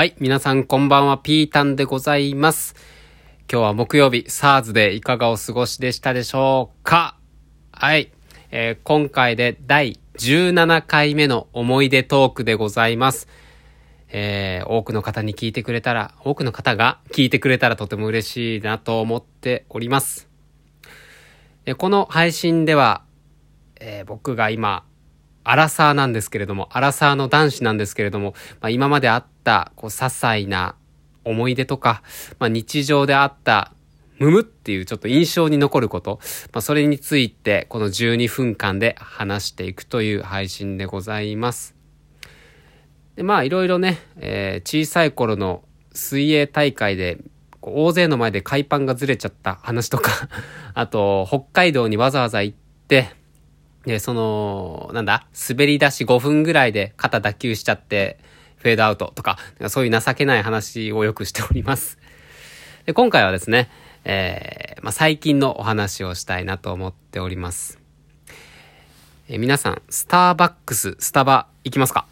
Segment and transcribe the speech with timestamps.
[0.00, 2.74] はい、皆さんこんばんは、ピータンでございます。
[3.52, 7.18] 今日は木曜日、SARS でいかがお過ごしでしたでしょうか
[7.70, 8.10] はい、
[8.50, 13.28] えー今回で第17回目の思い出トークでございます。
[14.08, 20.30] えー多くの方に聞いてくれたら、多くの方が聞いてくれたらとても嬉しいなと思っております。
[21.66, 23.02] でこの配信では、
[23.78, 24.82] えー僕が今、
[25.44, 30.76] アラサーなんですけれども、アラサーの男子なんですけれども、まあ、今まであった、こう、些細な
[31.24, 32.02] 思い出とか、
[32.38, 33.72] まあ、日常であった、
[34.18, 36.20] むむっていうちょっと印象に残ること、
[36.52, 41.74] まあ、それについて、この12分間で話していくという配信でございます。
[43.16, 47.18] で、まあ、いろいろね、えー小さい頃の水泳大会で、
[47.62, 50.10] 大勢の前で海パンがずれちゃった話とか、
[50.74, 52.56] あと、北海道にわざわざ行っ
[52.88, 53.10] て、
[53.86, 58.18] で、その、なんだ、滑り出し5分ぐらいで肩脱臼しちゃって、
[58.60, 61.98] フェードアウトとか、そういう情けない話をよくしております。
[62.86, 63.68] で、今回はですね、
[64.04, 67.78] えーまあ、最近のお話をしたいなと思っております。
[69.28, 72.06] え皆さん、スターバックス、スタバ行きますか？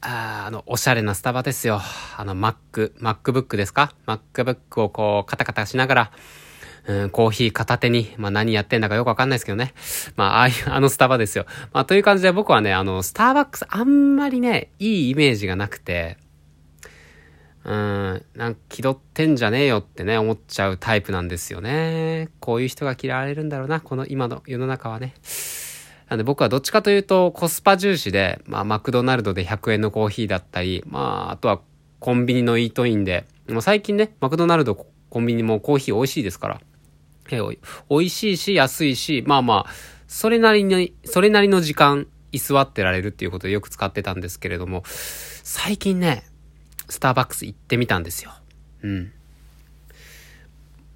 [0.00, 1.80] ああの、おしゃれなスタバですよ。
[2.16, 6.12] あの、Mac、MacBook ですか ?MacBook をこう、カタカタしながら、
[6.86, 9.72] うん、コーヒー片手に、まあ何やってんだかよくわかんないですけどね。
[10.16, 11.46] まあ、ああいう、 あのスタバですよ。
[11.72, 16.18] まあ、という感じで僕はね、あの、スターバックスあんまりね、いいイメージがなくて、
[17.64, 22.28] うん、なんか気取ってんじゃねえよってね、思っちゃうタイプなんですよね。
[22.40, 25.14] こういう人が嫌われるんだろうな、この今の世の中はね。
[26.10, 31.60] なんで僕はどっちかというとコスパ重視で、まあマクドナルドで100円のコーヒーだったり、まああとは
[32.00, 34.74] コンビニのイートインで、もう最近ね、マクドナルド
[35.08, 36.60] コンビニもコーヒー美味しいですから。
[37.30, 37.58] えおい
[37.88, 39.70] 美味しいし安いし、まあまあ、
[40.06, 46.24] それなりに、それなりの時間居座ってられるっていうことでよく使ってたんですけれども、最近ね、
[46.88, 48.32] スターバックス行ってみたんですよ。
[48.82, 49.12] うん。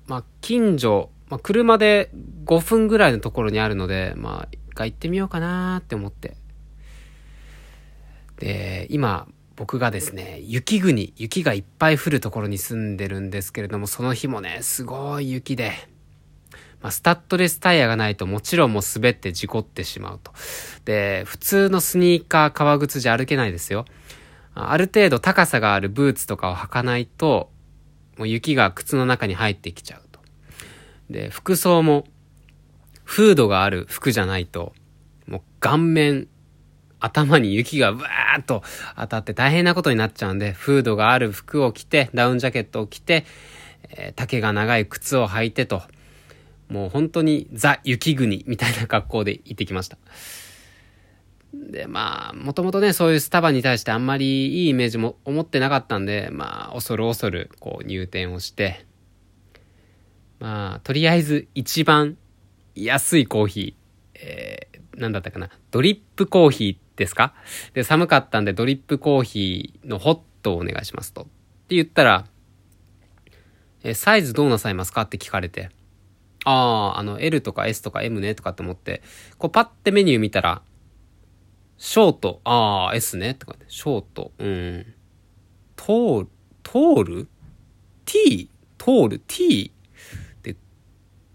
[0.06, 2.10] まあ、近所、まあ、車で
[2.44, 6.36] 5分ぐらいのところにあるので、まあ、一回行ってみようかなーって思って。
[8.38, 15.72] で、今、僕がですね、雪国、雪がいっぱい降るところに住んでるんですけれども、その日もね、すごい雪で、
[16.80, 20.32] まあ、スタッドレスタイヤがないともちろんもう滑って事故ってしまうと。
[20.84, 23.84] で、普通のスニーカー、革靴じゃ歩けないですよ。
[24.54, 27.50] ある程度高さがあるブーツとかを履かないと、
[28.16, 30.20] もう雪が靴の中に入ってきちゃうと。
[31.10, 32.04] で、服装も、
[33.04, 34.74] フードがある服じゃないと、
[35.26, 36.28] もう顔面、
[37.00, 38.62] 頭に雪がブワーッと
[38.96, 43.24] 当たって大変なことになっちゃうんで、フードがある服を着て、ダウンジャケットを着て、
[43.90, 45.82] えー丈が長い靴を履いてと、
[46.68, 49.98] もう本当にザ・雪国みたいな格好で行ってきました。
[51.54, 58.84] で、まあ、もともとね、そういうスタバに対してあんまりいいイメージも思ってなかったんで、まあ、恐る恐る、こう、入店をして、
[60.40, 62.18] まあ、とりあえず一番
[62.74, 67.32] 安いコーヒー、えー、なんだったかな、ドリップコーヒーですか？
[67.72, 71.22] で、寒かったんでドリップコーヒーのホットをお願いしますと。
[71.22, 71.24] っ
[71.68, 72.26] て言ったら、
[73.82, 75.02] え、サイズどうなさいますか？
[75.02, 75.70] って聞かれて、
[76.50, 79.02] ああ、あの、L とか S とか M ねとかって思って、
[79.36, 80.62] こうパッてメニュー見たら、
[81.76, 84.94] ショート、ああ、S ねとかって、ショート、うん。
[85.76, 86.28] トール、
[86.62, 87.28] トール
[88.06, 88.50] ?T?
[88.78, 89.72] トール ?T?
[90.42, 90.56] で、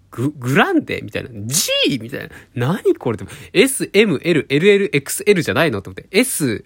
[0.09, 1.01] グ、グランデ？
[1.03, 1.29] みたいな。
[1.45, 1.99] G?
[2.01, 2.29] みたいな。
[2.55, 3.31] 何これって。
[3.53, 5.83] S, M, L, LL, XL じゃないの？
[5.83, 6.07] と思って。
[6.09, 6.63] S,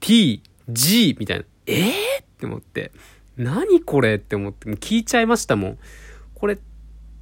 [0.00, 1.44] T, G みたいな。
[1.66, 2.92] えー、って思って。
[3.38, 4.16] 何これ？
[4.16, 4.68] って思って。
[4.68, 5.78] もう聞いちゃいましたもん。
[6.34, 6.58] これ、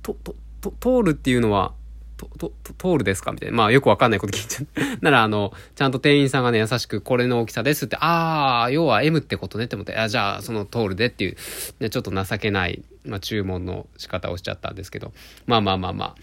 [0.02, 0.36] と、と、
[0.72, 1.72] 通るっていうのは、
[2.16, 3.32] と、と、と通るですか？
[3.32, 3.56] みたいな。
[3.56, 4.98] まあよくわかんないこと聞いちゃう。
[5.02, 11.36] ならあの、ちゃんと店員さんがね、優しくこれの大きさですって、ああ、要は M ってことねって思って、あじゃあその通るでっていう、
[11.80, 15.12] ね、ちょっと情けない、まあ注文の仕方をしちゃったんですけど、
[15.47, 16.14] まあまあまあまあ、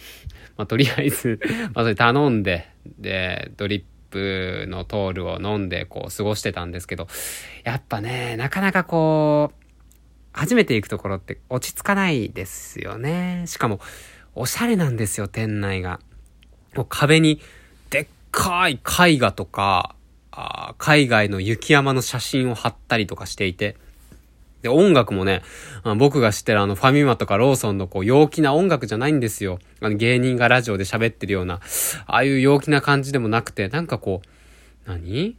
[0.57, 1.39] まあとりあえず、
[1.75, 7.07] まあそれ頼んで、で、ドリップのトールを飲んでこう過ごしてたんですけど、
[7.63, 9.61] やっぱね、なかなかこう、
[10.33, 13.43] 初めて行くところって落ち着かないですよね。
[13.47, 13.81] しかも、
[14.35, 15.99] おしゃれなんですよ、店内が。
[16.75, 17.41] もう壁に、
[17.89, 19.95] でっかい絵画とか、
[20.31, 23.75] あ海外の雪山の写真を貼ったりとかしていて、
[24.61, 25.41] で、音楽もね、
[25.83, 29.59] あ僕が知ってるあのファミマとかローソンのこう陽気な音楽じゃないんですよ。
[29.81, 31.59] あの芸人がラジオで喋ってるような、
[32.05, 35.35] ああいう陽気な感じでもなくて、なんかこう、何？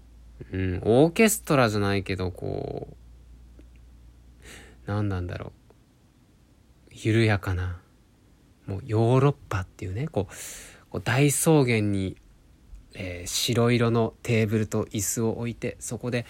[0.53, 2.95] うん、オーケストラじゃないけど、こう、
[4.87, 5.53] 何なんだろ
[6.91, 6.93] う。
[6.93, 7.79] 緩やかな。
[8.67, 10.29] もうヨーロッパっていうね、こ
[10.93, 12.17] う、大草原に、
[12.95, 16.27] えー白色のテーブルと椅子を置いて、そこで、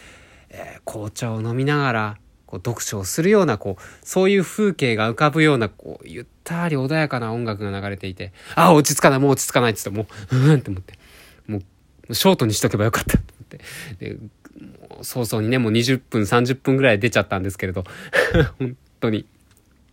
[0.50, 10.98] えー紅茶を飲みながら、こう読書をするような、こう、そういう風景が浮かぶような、こう、ゆったり穏やかな音楽が流れていて、ああ、落ち着かない、もう落ち着かないって言って、もう、うんって思って、
[11.46, 11.60] も
[12.08, 14.18] う、ショートにしとけばよかったって思って、で、
[15.02, 17.84] 早々にね、もう20分、30分ぐらい出ちゃったんですけれど、
[18.58, 19.26] 本当に。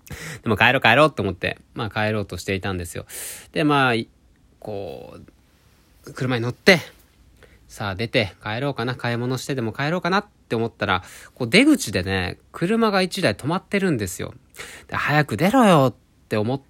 [0.44, 3.06] でも帰ろう帰ろうって思って、まあ帰ろうとしていたんですよ。
[3.51, 3.94] で、まあ、
[4.59, 5.17] こ
[6.06, 6.79] う、車に乗って、
[7.67, 11.03] さあ出て帰ろうかな、買い物してでも帰ろうかなって思ったら、
[11.35, 14.33] こう出口でね、車が1台止まってるんですよ。
[14.88, 16.61] で、早く出ろよって思っ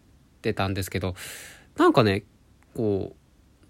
[0.42, 1.16] てたんですけど、
[1.78, 2.24] なんかね、
[2.76, 3.16] こ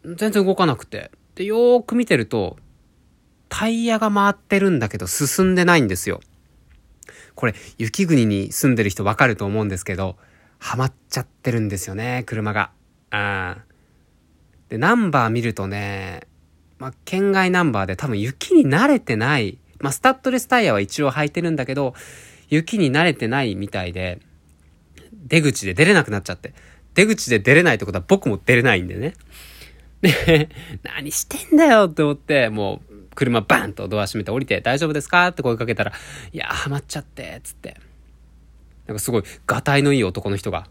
[0.03, 1.11] う、全然動かなくて。
[1.35, 2.57] で、よーく見てると、
[3.49, 6.21] タイヤが回ってるんだけど進んでないんですよ。
[7.39, 10.17] これ、雪国に住んでる人わかると思うんですけど、
[10.57, 12.71] ハマっちゃってるんですよね、車が。
[13.11, 13.59] あ
[14.67, 16.27] で、ナンバー見るとね、
[16.79, 21.93] まあ、県外ナンバーで多分雪に慣れてない、まあ、スタッドレスタイヤは一応履いてるんだけど、
[22.49, 24.19] 雪に慣れてないみたいで、
[25.13, 26.53] 出口で出れなくなっちゃって。
[26.93, 29.13] 出口で出れないってことは僕も出れないんでね。
[30.01, 30.49] で、
[30.83, 32.88] 何してんだよって思って、もう、
[33.19, 35.27] 車バンとドア閉めて降りて、大丈夫ですか？
[35.27, 35.91] って声かけたら、
[36.31, 37.75] いや、ハマっちゃって、つって。
[38.87, 40.67] なんかすごい、がたいのいい男の人が。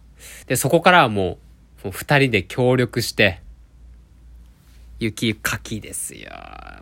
[0.46, 1.38] で、そこからはも
[1.82, 3.42] う、もう二人で協力して、
[4.98, 6.30] 雪かきですよ。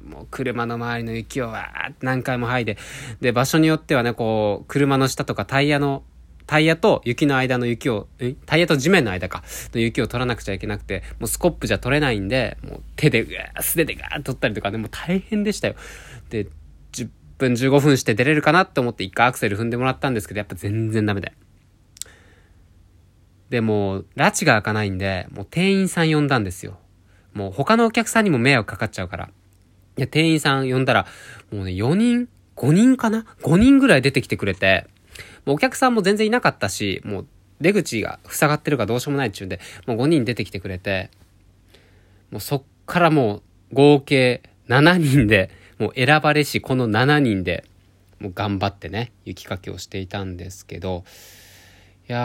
[0.08, 2.78] もう車の周りの雪をわーって何回も剥いで。
[3.20, 6.04] で、場所によってはね、こう、車の下とかタイヤの、
[6.46, 8.06] タイヤと雪の間の雪を、
[8.46, 9.42] タイヤと地面の間か、
[9.74, 15.74] の雪を取らなくちゃいけなくて、もうスコップじゃ取れないんで、もう手で、うわ素手でガーッと取ったりとかね、もう大変でしたよ。
[16.30, 16.46] で、
[16.92, 17.08] 10
[17.38, 21.32] 分15分して出れるかなって思って一回アクセル踏んでもらったんですけど、やっぱ全然ダメで。
[23.50, 26.78] で、もう拉致が開かないんで、もう店員さん呼んだんですよ。
[27.34, 29.30] もう他のお客さんにも迷惑かかっちゃうから。
[29.96, 31.06] いや、店員さん呼んだら、
[31.52, 34.86] もうね、4人 ?5 人かな ?5 人ぐらい出てきてくれて、
[35.46, 37.26] もうお客さんも全然いなかったし、もう
[37.60, 41.10] 出口が塞がってるかどうしようもないっちゅうんで、もう5人出てきてくれて、
[42.30, 47.64] もうそっからもう合計7人で、もう選ばれしこの7人で、
[48.18, 51.04] もう頑張ってね、雪かきをしていたんですけど、
[52.08, 52.18] いや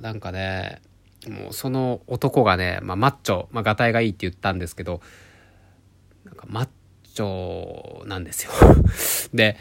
[0.00, 0.80] ー、なんかね、
[1.28, 5.00] もうその男がね、まあ、マッチョ、まあ、ガタイがいいって言ったんですけど、
[6.24, 6.68] なんかマッ
[7.14, 8.52] チョなんですよ。
[9.34, 9.56] で、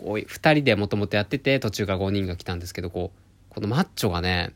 [0.00, 4.52] おい、二人でもともとやってて、途中から5人が来たんですけど、こう、このマッチョがね、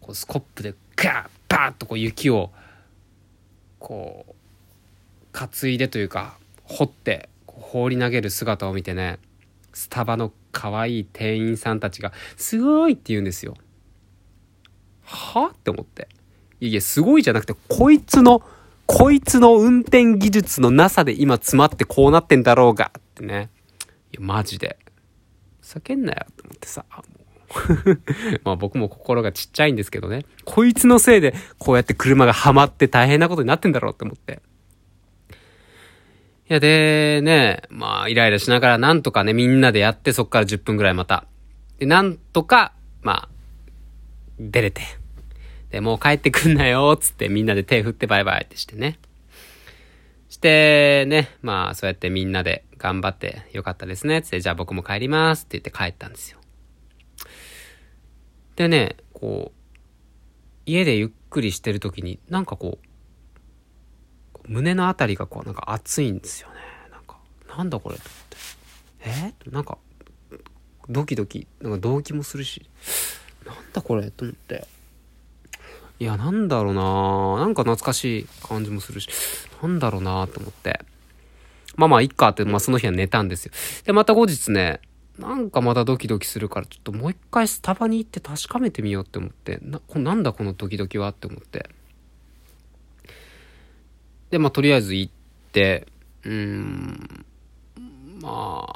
[0.00, 2.50] こうスコップでガーッバッとこう雪を、
[3.78, 4.34] こう、
[5.32, 9.18] 担いでというか、掘って、放り投げる姿を見てね、
[9.72, 13.54] スタバの可愛い店員さんたちが、すごいって言うんですよ。
[15.04, 16.08] はって思って。
[16.60, 18.42] いやいや、すごいじゃなくて、こいつの、
[18.86, 23.50] こいつの運転技術のなさで今詰まってこうなってんだろうがってね。
[24.12, 24.78] いや、マジで。
[25.62, 26.84] 叫んなよって思ってさ、
[28.44, 30.24] まあ僕も心がちっちゃいんですけどね。
[30.44, 34.42] こいつのせいでこうやって車がはまって大変なことになってんだろうって思って。
[36.50, 41.24] いや、で、ね、まあ、イライラしながらなんとかね、みんなでやって、そっから10分ぐらいまた。
[41.78, 43.28] で、なんとか、まあ、
[44.38, 44.82] 出れて。
[45.70, 48.98] で、もう帰ってくんなよ、つってみんなで手振ってバイバイってしてね。
[50.32, 56.38] してね、まあそうやってみんなで頑張ってよかったですね、つってじゃあ僕も帰りますって言って帰ったんですよ。
[58.56, 59.58] でね、こう、
[60.64, 66.54] 家でゆっくりしてる時になんかこう、胸のあたりがこうなんか熱いんですよね。
[66.90, 67.18] なんか、
[67.54, 69.34] なんだこれと思って。
[69.44, 69.50] え？
[69.50, 69.76] なんか、
[70.88, 72.70] ドキドキ、なんか動機もするし、
[73.44, 74.66] なんだこれと思って。
[76.00, 79.10] いや、なんだろうななんか懐かしい感じもするし、
[79.62, 80.80] なんだろうなと思って。
[81.76, 83.52] まあまあ、いっかって、まあその日は寝たんですよ。
[83.84, 84.80] で、また後日ね、
[85.18, 91.68] なんかまたドキドキするから、ちょっともう一回スタバに行って確かめてみようって思って、な、なんだこのドキドキはって思って。
[94.30, 95.12] で、まあとりあえず行っ
[95.52, 95.86] て、
[96.24, 97.24] うーん、
[98.20, 98.66] ま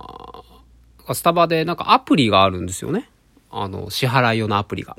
[1.09, 3.09] あ、スタバでなんかアプリがあるんですよね。
[3.51, 4.97] あの、支払い用のアプリが。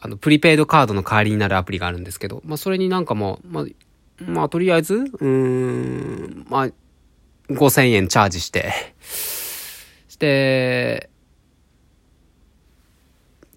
[0.00, 3.64] あの、プリペイドカードの代わりになるアプリがあるんですけど、まあ、それになんかもう、まあ、
[4.26, 6.68] まあ、とりあえず、うーん、まあ、
[7.48, 8.72] 5000円チャージして、
[10.08, 11.08] して、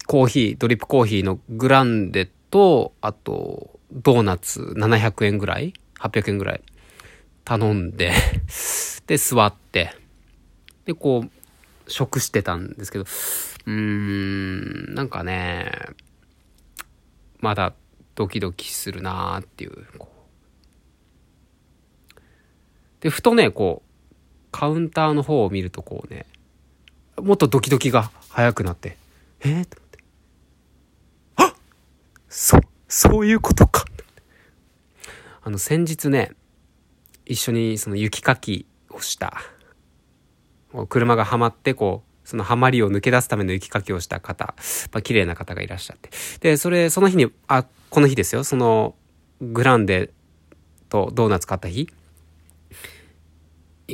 [0.06, 6.62] コーヒー、ドリップコーヒーのグランデと、あと、ドーナツ700円ぐらい ?800 円ぐらい？
[7.44, 8.12] 頼んで
[9.06, 9.94] で、座って、
[10.86, 11.30] で、こう、
[11.90, 15.70] 食してたんですけど、うーん、なんかね、
[17.40, 17.74] まだ
[18.14, 19.86] ドキドキするなーっていう。
[23.04, 24.04] で、ふとね、こう、
[24.50, 26.24] カウンターの方を見るとこうね、
[27.20, 28.96] もっとドキドキが早くなって、
[29.40, 29.98] えー、と思って。
[31.36, 31.54] あ
[32.30, 32.58] そ、
[32.88, 33.84] そういうことか。
[35.42, 36.32] あの、先日ね、
[37.26, 39.36] 一緒にその雪かきをした、
[40.88, 44.54] 車がはまってこう、そのハマりを抜け出すための雪かきをした方、
[44.92, 46.08] まあ、綺麗な方がいらっしゃって。
[46.40, 48.94] で、それ、その日に、あ、この日ですよ、その、
[49.42, 50.10] グランデ
[50.88, 51.90] とドーナツ買った日、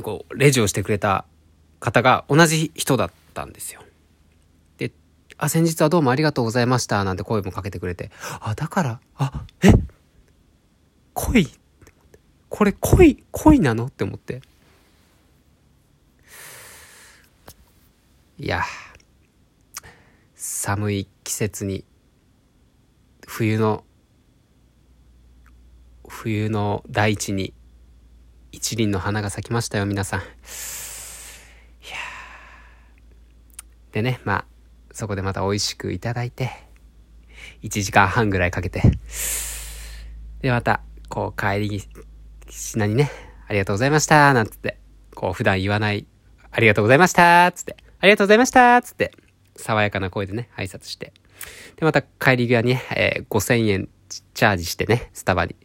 [0.02, 1.24] こう、レジをしてくれた
[1.80, 3.82] 方が同じ人だったんですよ。
[4.78, 4.92] で、
[5.36, 9.72] あ、先日はどうもありがとうございました、なんて声もかけてくれて、あ、だから、あ、え
[11.14, 11.48] 恋
[12.48, 13.86] これ恋、恋なの？
[13.86, 14.42] って思って。
[18.38, 18.62] いや、
[20.34, 21.84] 寒い季節に、
[23.26, 23.84] 冬の、
[26.08, 27.54] 冬の大地に
[28.52, 30.20] 一輪の花が咲きましたよ、皆さん。
[30.20, 30.26] いや
[33.92, 34.44] でね、まあ、
[34.92, 36.50] そこでまた美味しくいただいて、
[37.62, 38.82] 1時間半ぐらいかけて、
[40.40, 41.82] で、また、こう、帰り
[42.48, 43.10] 品にね、
[43.46, 44.78] ありがとうございました、なんつって、
[45.14, 46.06] こう、普段言わない、
[46.50, 49.12] ありがとうございました、つって、ありがとうございました、つって、
[49.56, 51.12] 爽やかな声でね、挨拶して、
[51.76, 53.88] で、また帰り際にね、えー、5000円
[54.34, 55.56] チャージしてね、スタバに。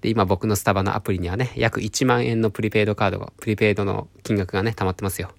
[0.00, 5.30] で、今僕のスタバのアプリにはね、約1万円のプリペイドカードが、プリペイドの金額がね、溜まってますよ。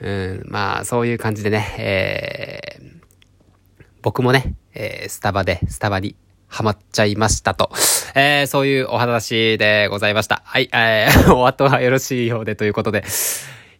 [0.00, 6.16] うん、まあ、そういう感じでね、えー、僕もね、えー、スタバで、スタバに
[6.48, 7.70] ハマっちゃいましたと。
[8.14, 10.42] えー、そういうお話でございました。
[10.44, 13.04] はい、えー、お後はよろしいようでということで。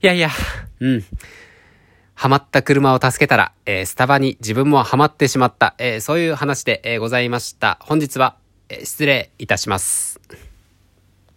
[0.02, 0.30] いやいや、
[0.80, 1.04] うん。
[2.16, 7.76] ハマった車を助けたら、えー、スタバに自分もハマってしまった、えー、そういう話で、えー、ございました。
[7.82, 8.36] 本日は、
[8.70, 10.15] えー、失礼いたします。